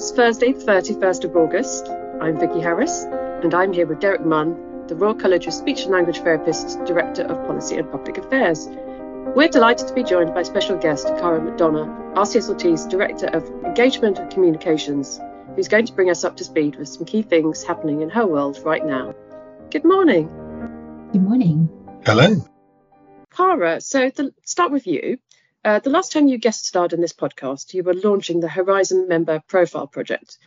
[0.00, 1.90] It's Thursday, 31st of August.
[2.22, 5.90] I'm Vicky Harris, and I'm here with Derek Munn, the Royal College of Speech and
[5.90, 8.66] Language Therapists, Director of Policy and Public Affairs.
[9.36, 14.32] We're delighted to be joined by special guest Cara McDonagh, RCSLT's Director of Engagement and
[14.32, 15.20] Communications,
[15.54, 18.26] who's going to bring us up to speed with some key things happening in her
[18.26, 19.14] world right now.
[19.70, 20.28] Good morning.
[21.12, 21.68] Good morning.
[22.06, 22.42] Hello.
[23.36, 25.18] Cara, so to start with you.
[25.62, 29.08] Uh, the last time you guest starred in this podcast, you were launching the Horizon
[29.08, 30.38] Member Profile Project.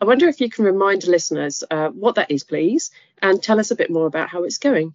[0.00, 2.90] I wonder if you can remind listeners uh, what that is, please,
[3.20, 4.94] and tell us a bit more about how it's going.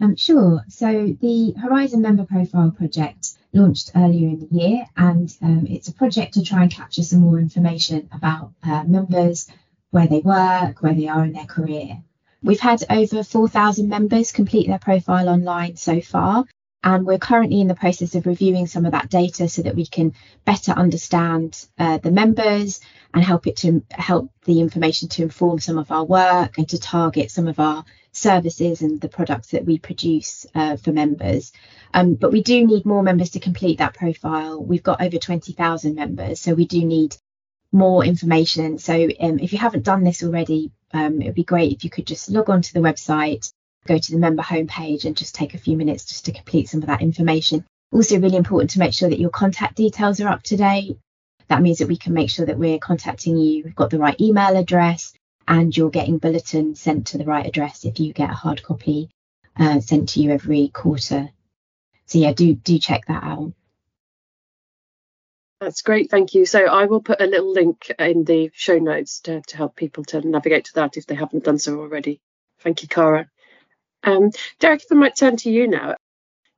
[0.00, 0.64] Um, sure.
[0.68, 5.92] So the Horizon Member Profile Project launched earlier in the year, and um, it's a
[5.92, 9.48] project to try and capture some more information about uh, members,
[9.90, 12.04] where they work, where they are in their career.
[12.40, 16.46] We've had over 4,000 members complete their profile online so far,
[16.82, 19.86] and we're currently in the process of reviewing some of that data so that we
[19.86, 22.80] can better understand uh, the members
[23.12, 26.78] and help it to help the information to inform some of our work and to
[26.78, 31.52] target some of our services and the products that we produce uh, for members.
[31.92, 34.62] Um, but we do need more members to complete that profile.
[34.62, 37.16] We've got over 20,000 members, so we do need
[37.72, 38.78] more information.
[38.78, 41.90] So um, if you haven't done this already, um, it would be great if you
[41.90, 43.52] could just log on to the website
[43.86, 46.80] go to the member homepage and just take a few minutes just to complete some
[46.82, 47.64] of that information.
[47.92, 50.96] Also, really important to make sure that your contact details are up to date.
[51.48, 54.20] That means that we can make sure that we're contacting you, we've got the right
[54.20, 55.12] email address,
[55.48, 59.10] and you're getting bulletin sent to the right address if you get a hard copy
[59.56, 61.30] uh, sent to you every quarter.
[62.06, 63.52] So yeah, do do check that out.
[65.60, 66.46] That's great, thank you.
[66.46, 70.04] So I will put a little link in the show notes to, to help people
[70.04, 72.20] to navigate to that if they haven't done so already.
[72.60, 73.28] Thank you, Cara.
[74.02, 75.96] Um, Derek, if I might turn to you now.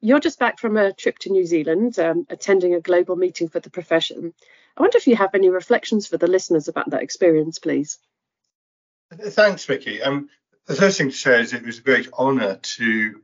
[0.00, 3.60] You're just back from a trip to New Zealand, um, attending a global meeting for
[3.60, 4.34] the profession.
[4.76, 7.98] I wonder if you have any reflections for the listeners about that experience, please.
[9.12, 10.02] Thanks, Vicky.
[10.02, 10.28] Um,
[10.66, 13.20] the first thing to say is it was a great honour to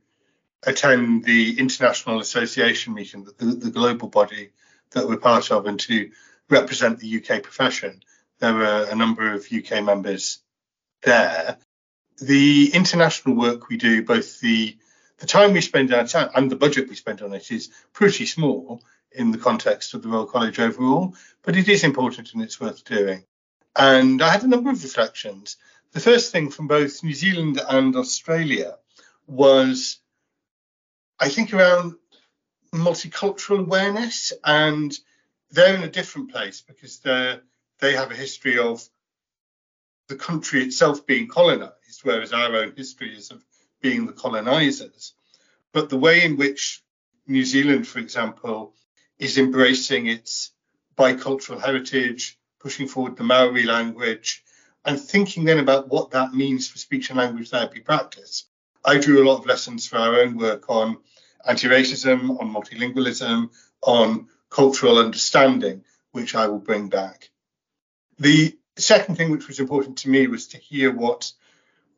[0.64, 4.50] attend the International Association meeting, the, the, global body
[4.91, 6.10] that we're part of, and to
[6.50, 8.03] represent the UK profession.
[8.41, 10.38] There were a number of UK members
[11.03, 11.59] there,
[12.21, 14.77] the international work we do, both the
[15.19, 18.25] the time we spend on it and the budget we spend on it is pretty
[18.25, 18.81] small
[19.11, 22.84] in the context of the Royal College overall, but it is important and it's worth
[22.84, 23.25] doing.
[23.75, 25.56] And I had a number of reflections.
[25.93, 28.77] The first thing from both New Zealand and Australia
[29.27, 29.99] was,
[31.19, 31.95] I think, around
[32.73, 34.97] multicultural awareness, and
[35.50, 37.41] they're in a different place because they
[37.81, 38.87] they have a history of
[40.09, 41.73] the country itself being colonized,
[42.04, 43.44] whereas our own history is of
[43.81, 45.14] being the colonizers.
[45.72, 46.82] But the way in which
[47.26, 48.75] New Zealand, for example,
[49.19, 50.53] is embracing its
[50.97, 54.42] bicultural heritage, pushing forward the Maori language,
[54.84, 58.44] and thinking then about what that means for speech and language therapy practice.
[58.84, 60.98] I drew a lot of lessons for our own work on
[61.47, 63.50] anti racism, on multilingualism,
[63.82, 67.31] on cultural understanding, which I will bring back.
[68.19, 71.32] The second thing which was important to me was to hear what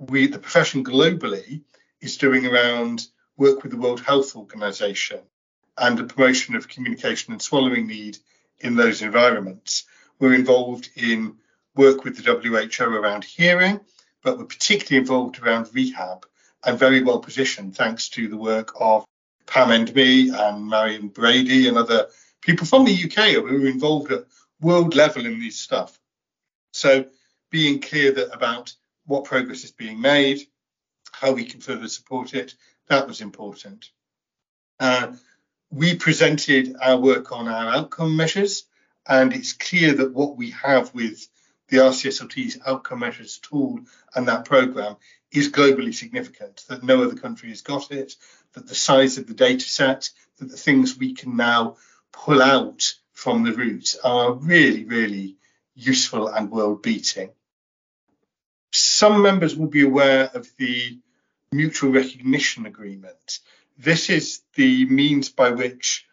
[0.00, 1.60] we, the profession globally,
[2.00, 3.06] is doing around
[3.36, 5.20] work with the World Health Organization
[5.76, 8.16] and the promotion of communication and swallowing need
[8.60, 9.84] in those environments.
[10.18, 11.36] We're involved in
[11.76, 13.80] work with the WHO around hearing,
[14.22, 16.26] but we're particularly involved around rehab
[16.64, 19.04] and very well positioned thanks to the work of
[19.46, 22.08] Pam Enderby and Marian Brady and other
[22.40, 24.24] people from the UK who are involved at
[24.60, 25.98] world level in this stuff.
[26.72, 27.06] So
[27.50, 28.74] being clear that about
[29.10, 30.40] what progress is being made,
[31.10, 32.54] how we can further support it,
[32.86, 33.90] that was important.
[34.78, 35.08] Uh,
[35.68, 38.66] we presented our work on our outcome measures,
[39.08, 41.26] and it's clear that what we have with
[41.68, 43.80] the RCSLT's outcome measures tool
[44.14, 44.96] and that program
[45.32, 48.14] is globally significant, that no other country has got it,
[48.52, 51.76] that the size of the data set, that the things we can now
[52.12, 55.36] pull out from the roots are really, really
[55.74, 57.30] useful and world beating.
[58.70, 60.98] Some members will be aware of the
[61.52, 63.40] Mutual Recognition Agreement.
[63.76, 66.06] This is the means by which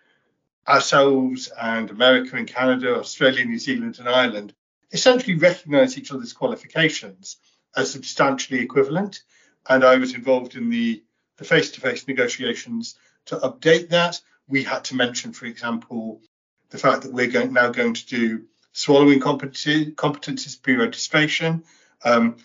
[0.67, 4.53] ourselves and America and Canada, Australia, New Zealand, and Ireland
[4.91, 7.37] essentially recognize each other's qualifications
[7.75, 9.21] as substantially equivalent.
[9.69, 11.03] And I was involved in the,
[11.37, 12.95] the face-to-face negotiations
[13.25, 14.19] to update that.
[14.47, 16.21] We had to mention, for example,
[16.69, 21.63] the fact that we're going, now going to do swallowing competency, competencies pre-registration.
[22.03, 22.37] Um,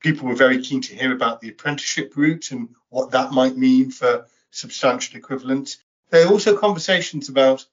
[0.00, 3.90] people were very keen to hear about the apprenticeship route and what that might mean
[3.90, 5.78] for substantial equivalence.
[6.10, 7.66] There are also conversations about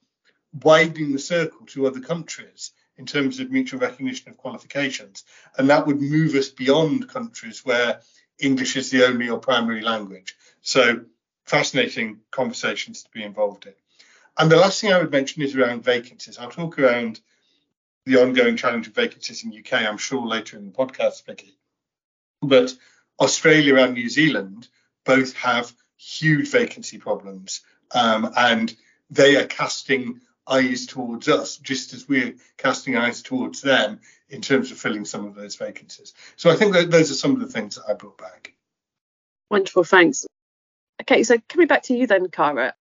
[0.62, 5.24] widening the circle to other countries in terms of mutual recognition of qualifications.
[5.58, 8.00] And that would move us beyond countries where
[8.38, 10.36] English is the only or primary language.
[10.62, 11.04] So
[11.44, 13.74] fascinating conversations to be involved in.
[14.38, 16.38] And the last thing I would mention is around vacancies.
[16.38, 17.20] I'll talk around
[18.06, 21.58] the ongoing challenge of vacancies in UK, I'm sure later in the podcast, Vicky.
[22.42, 22.74] But
[23.18, 24.68] Australia and New Zealand
[25.04, 27.62] both have huge vacancy problems,
[27.94, 28.74] um, and
[29.10, 34.70] they are casting eyes towards us, just as we're casting eyes towards them in terms
[34.70, 36.12] of filling some of those vacancies.
[36.36, 38.54] So I think that those are some of the things that I brought back.
[39.50, 40.26] Wonderful, thanks.
[41.02, 42.74] Okay, so coming back to you then, Cara.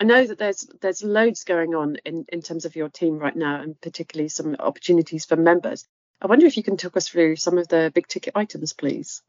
[0.00, 3.34] I know that there's there's loads going on in, in terms of your team right
[3.34, 5.86] now, and particularly some opportunities for members.
[6.20, 9.22] I wonder if you can talk us through some of the big ticket items, please.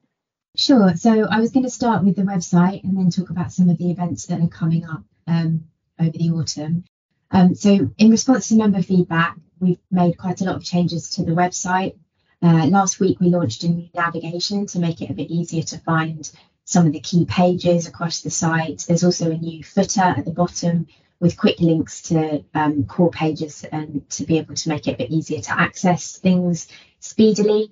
[0.56, 0.96] Sure.
[0.96, 3.78] So I was going to start with the website and then talk about some of
[3.78, 5.66] the events that are coming up um,
[6.00, 6.86] over the autumn.
[7.32, 11.24] Um, so in response to member feedback, we've made quite a lot of changes to
[11.24, 11.96] the website.
[12.42, 15.78] Uh, last week we launched a new navigation to make it a bit easier to
[15.80, 16.32] find
[16.70, 18.86] some of the key pages across the site.
[18.88, 20.86] There's also a new footer at the bottom
[21.20, 24.98] with quick links to um, core pages and to be able to make it a
[24.98, 26.68] bit easier to access things
[27.00, 27.72] speedily.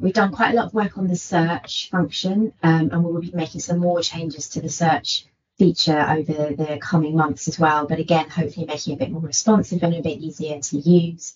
[0.00, 3.22] We've done quite a lot of work on the search function um, and we will
[3.22, 5.26] be making some more changes to the search
[5.58, 7.88] feature over the coming months as well.
[7.88, 11.34] But again, hopefully making it a bit more responsive and a bit easier to use.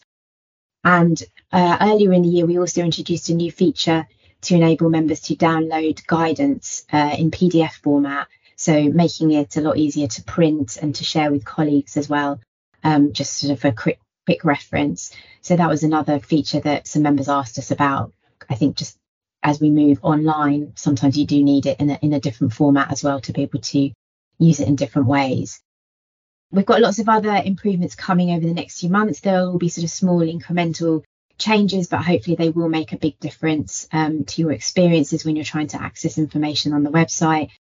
[0.85, 1.21] And
[1.51, 4.07] uh, earlier in the year, we also introduced a new feature
[4.43, 8.29] to enable members to download guidance uh, in PDF format.
[8.57, 12.41] So making it a lot easier to print and to share with colleagues as well,
[12.85, 15.13] um, just sort of a quick quick reference.
[15.41, 18.13] So that was another feature that some members asked us about.
[18.49, 18.97] I think just
[19.43, 22.93] as we move online, sometimes you do need it in a, in a different format
[22.93, 23.91] as well to be able to
[24.39, 25.61] use it in different ways.
[26.51, 29.21] We've got lots of other improvements coming over the next few months.
[29.21, 31.03] There will be sort of small incremental
[31.39, 35.45] changes, but hopefully they will make a big difference um, to your experiences when you're
[35.45, 37.51] trying to access information on the website.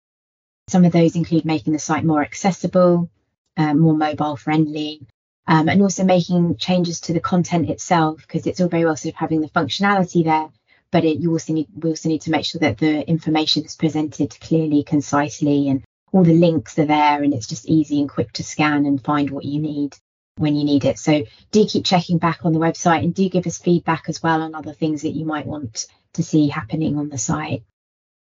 [0.68, 3.10] Some of those include making the site more accessible,
[3.56, 5.06] uh, more mobile friendly,
[5.46, 9.14] um, and also making changes to the content itself because it's all very well sort
[9.14, 10.48] of having the functionality there,
[10.90, 13.74] but it, you also need we also need to make sure that the information is
[13.74, 15.82] presented clearly, concisely, and
[16.12, 19.30] all the links are there, and it's just easy and quick to scan and find
[19.30, 19.96] what you need
[20.36, 20.98] when you need it.
[20.98, 24.42] So do keep checking back on the website and do give us feedback as well
[24.42, 27.64] on other things that you might want to see happening on the site.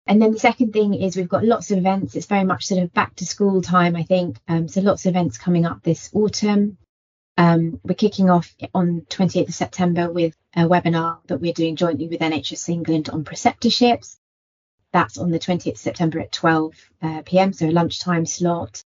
[0.06, 2.16] And then the second thing is we've got lots of events.
[2.16, 4.38] It's very much sort of back to school time, I think.
[4.48, 6.78] Um, so lots of events coming up this autumn.
[7.38, 12.08] Um, we're kicking off on 28th of September with a webinar that we're doing jointly
[12.08, 14.18] with NHS England on preceptorships.
[14.92, 17.54] That's on the 20th of September at 12 uh, p.m.
[17.54, 18.84] So a lunchtime slot.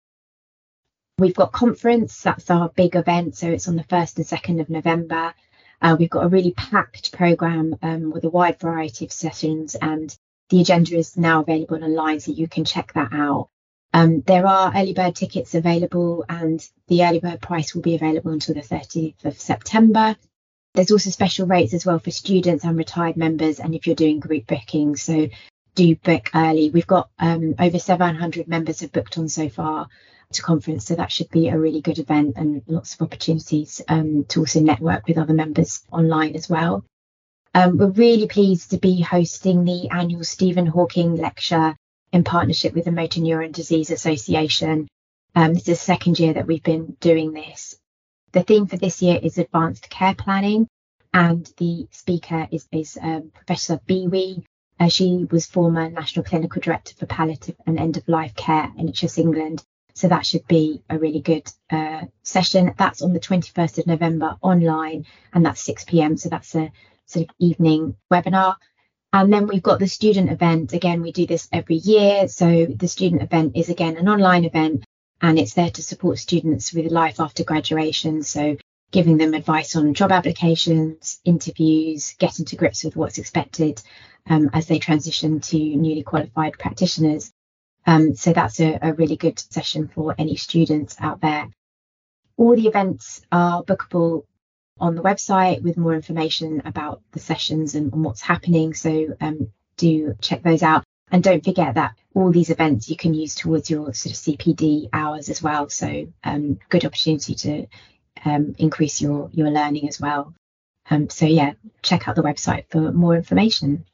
[1.16, 3.36] We've got conference, that's our big event.
[3.36, 5.32] So it's on the 1st and 2nd of November.
[5.80, 10.16] Uh, we've got a really packed programme um, with a wide variety of sessions, and
[10.48, 13.48] the agenda is now available online, so you can check that out.
[13.92, 18.32] Um, there are early bird tickets available, and the early bird price will be available
[18.32, 20.16] until the 30th of September.
[20.74, 24.18] There's also special rates as well for students and retired members, and if you're doing
[24.18, 25.28] group bookings, so
[25.76, 26.70] do book early.
[26.70, 29.88] We've got um, over 700 members have booked on so far,
[30.34, 30.86] to conference.
[30.86, 34.60] So that should be a really good event and lots of opportunities um, to also
[34.60, 36.84] network with other members online as well.
[37.54, 41.76] Um, we're really pleased to be hosting the annual Stephen Hawking lecture
[42.12, 44.88] in partnership with the Motor Neurone Disease Association.
[45.36, 47.76] Um, this is the second year that we've been doing this.
[48.32, 50.66] The theme for this year is advanced care planning,
[51.12, 54.44] and the speaker is, is um, Professor Bee Wee.
[54.80, 58.88] Uh, she was former National Clinical Director for Palliative and End of Life Care in
[58.88, 59.64] NHS England
[59.94, 62.74] so that should be a really good uh, session.
[62.76, 66.16] That's on the 21st of November online, and that's 6 p.m.
[66.16, 66.72] So that's a
[67.06, 68.56] sort of evening webinar.
[69.12, 70.72] And then we've got the student event.
[70.72, 72.26] Again, we do this every year.
[72.26, 74.84] So the student event is again an online event
[75.22, 78.24] and it's there to support students with life after graduation.
[78.24, 78.56] So
[78.90, 83.80] giving them advice on job applications, interviews, getting to grips with what's expected
[84.28, 87.32] um, as they transition to newly qualified practitioners.
[87.86, 91.48] Um, so that's a, a, really good session for any students out there.
[92.36, 94.24] All the events are bookable
[94.80, 98.74] on the website with more information about the sessions and, and what's happening.
[98.74, 100.84] So um, do check those out.
[101.10, 104.88] And don't forget that all these events you can use towards your sort of CPD
[104.92, 105.68] hours as well.
[105.68, 107.66] So um, good opportunity to
[108.24, 110.34] um, increase your your learning as well.
[110.90, 113.84] Um, so yeah, check out the website for more information.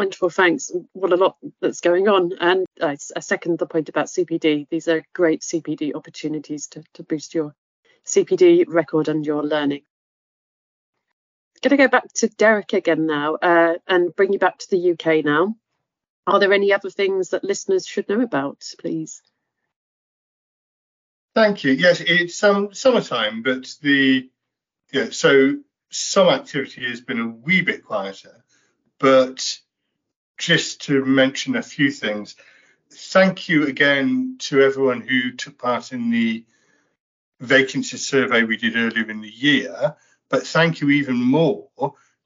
[0.00, 0.72] Wonderful, thanks.
[0.94, 2.32] What a lot that's going on.
[2.40, 4.66] And I second the point about CPD.
[4.70, 7.54] These are great CPD opportunities to, to boost your
[8.06, 9.82] CPD record and your learning.
[11.62, 14.92] Going to go back to Derek again now uh, and bring you back to the
[14.92, 15.54] UK now.
[16.26, 19.20] Are there any other things that listeners should know about, please?
[21.34, 21.72] Thank you.
[21.72, 24.30] Yes, it's um, summertime, but the
[24.94, 25.58] yeah, so
[25.90, 28.42] some activity has been a wee bit quieter.
[28.98, 29.58] But
[30.40, 32.34] just to mention a few things,
[32.90, 36.44] thank you again to everyone who took part in the
[37.40, 39.96] vacancy survey we did earlier in the year.
[40.30, 41.68] But thank you even more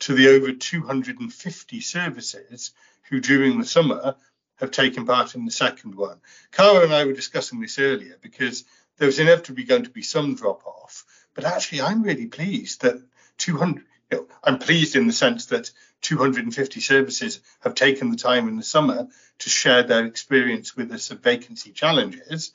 [0.00, 2.71] to the over 250 services
[3.11, 4.14] who during the summer
[4.56, 6.21] have taken part in the second one.
[6.52, 8.64] Cara and I were discussing this earlier because
[8.99, 11.04] there was inevitably going to be some drop off,
[11.35, 13.02] but actually I'm really pleased that
[13.38, 13.85] 200.
[14.14, 15.71] Know, I'm pleased in the sense that
[16.02, 21.11] 250 services have taken the time in the summer to share their experience with us
[21.11, 22.52] of vacancy challenges.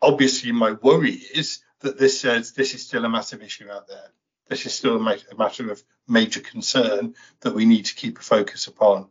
[0.00, 4.10] Obviously, my worry is that this says this is still a massive issue out there.
[4.48, 8.66] This is still a matter of major concern that we need to keep a focus
[8.66, 9.08] upon.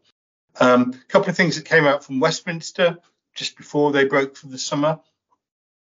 [0.59, 2.97] Um, a couple of things that came out from Westminster
[3.35, 4.99] just before they broke for the summer.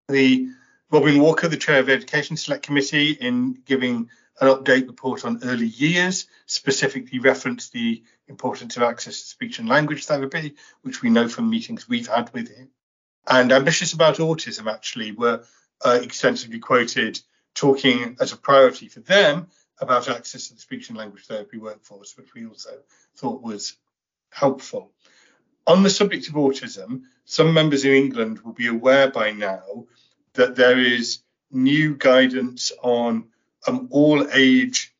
[0.08, 0.48] The
[0.90, 5.40] Robin Walker, the chair of the Education Select Committee, in giving an update report on
[5.42, 11.10] early years, specifically referenced the importance of access to speech and language therapy, which we
[11.10, 12.68] know from meetings we've had with him.
[13.26, 15.44] And ambitious about autism actually were
[15.84, 17.20] uh, extensively quoted
[17.54, 19.48] talking as a priority for them
[19.80, 22.70] about access to the speech and language therapy workforce, which we also
[23.16, 23.76] thought was
[24.30, 24.92] helpful.
[25.66, 29.86] On the subject of autism, some members in England will be aware by now
[30.34, 31.18] that there is
[31.50, 33.28] new guidance on
[33.68, 34.94] um, all age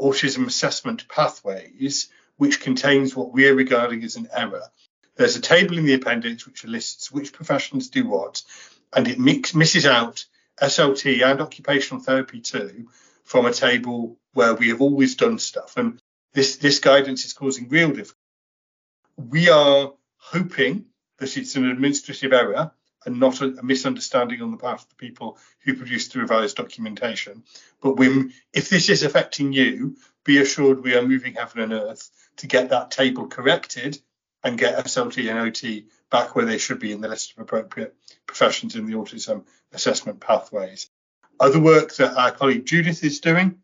[0.00, 4.64] autism assessment pathways, which contains what we are regarding as an error.
[5.16, 8.42] There's a table in the appendix which lists which professions do what,
[8.92, 10.24] and it mix, misses out
[10.60, 12.88] SLT and occupational therapy too
[13.24, 15.76] from a table where we have always done stuff.
[15.76, 16.00] And
[16.32, 18.18] this, this guidance is causing real difficulty.
[19.16, 20.86] We are hoping
[21.18, 22.72] that it's an administrative error
[23.04, 26.56] and not a, a, misunderstanding on the part of the people who produced the revised
[26.56, 27.42] documentation.
[27.80, 32.10] But we, if this is affecting you, be assured we are moving heaven and earth
[32.36, 33.98] to get that table corrected
[34.42, 37.94] and get SLT and OT back where they should be in the list of appropriate
[38.26, 40.90] professions in the autism assessment pathways.
[41.40, 43.58] Other work that our colleague Judith is doing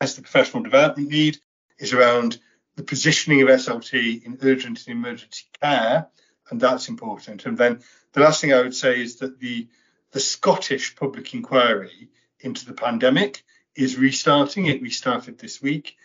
[0.00, 1.38] as the professional development lead
[1.78, 2.38] is around
[2.76, 6.08] the positioning of SLT in urgent and emergency care
[6.50, 7.46] and that's important.
[7.46, 7.80] And then
[8.14, 9.68] the last thing I would say is that the
[10.12, 12.08] the Scottish public inquiry
[12.40, 13.44] into the pandemic
[13.74, 14.66] is restarting.
[14.66, 15.96] It restarted this week,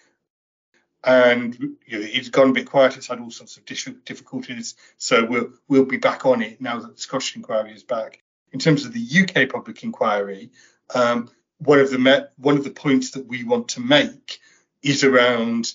[1.03, 2.97] and you know, it's gone a bit quiet.
[2.97, 6.95] It's had all sorts of difficulties, so we'll we'll be back on it now that
[6.95, 8.21] the Scottish inquiry is back.
[8.51, 10.49] In terms of the UK public inquiry,
[10.93, 14.39] um, one of the me- one of the points that we want to make
[14.81, 15.71] is around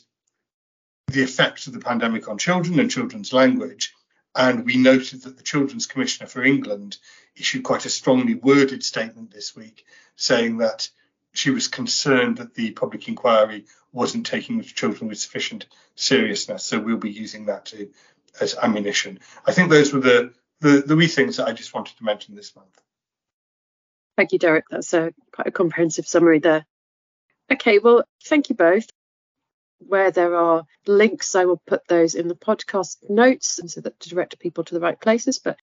[1.06, 3.92] the effects of the pandemic on children and children's language
[4.34, 6.98] and we noted that the Children's Commissioner for England
[7.36, 9.84] issued quite a strongly worded statement this week
[10.16, 10.88] saying that
[11.32, 16.64] she was concerned that the public inquiry wasn't taking children with sufficient seriousness.
[16.64, 17.90] So we'll be using that to,
[18.40, 19.20] as ammunition.
[19.46, 22.34] I think those were the, the, the wee things that I just wanted to mention
[22.34, 22.80] this month.
[24.16, 24.66] Thank you, Derek.
[24.70, 26.64] That's a quite a comprehensive summary there.
[27.50, 28.86] Okay, well, thank you both
[29.78, 34.08] where there are links, I will put those in the podcast notes so that to
[34.08, 35.38] direct people to the right places.
[35.38, 35.58] But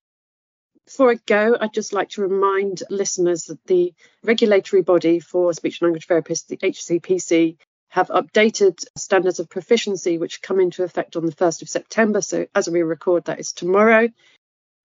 [0.85, 5.79] before I go, I'd just like to remind listeners that the regulatory body for speech
[5.79, 7.57] and language therapists, the HCPC,
[7.89, 12.21] have updated standards of proficiency which come into effect on the 1st of September.
[12.21, 14.09] So as we record, that is tomorrow.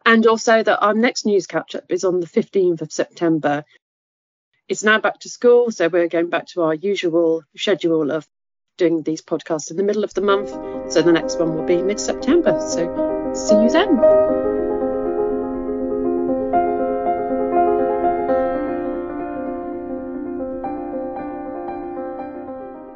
[0.05, 3.65] And also that our next news catch up is on the 15th of September.
[4.69, 8.27] It's now back to school, so we're going back to our usual schedule of
[8.77, 10.51] doing these podcasts in the middle of the month.
[10.93, 12.59] So the next one will be mid September.
[12.61, 14.56] So see you then.